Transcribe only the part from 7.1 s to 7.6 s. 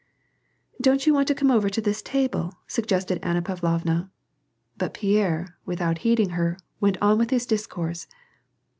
with his